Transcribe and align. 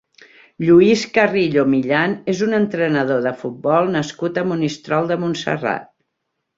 Lluís 0.69 1.03
Carrillo 1.17 1.65
Millan 1.75 2.17
és 2.35 2.43
un 2.47 2.59
entrenador 2.61 3.23
de 3.29 3.37
futbol 3.45 3.95
nascut 4.01 4.43
a 4.45 4.49
Monistrol 4.55 5.15
de 5.15 5.23
Montserrat. 5.25 5.91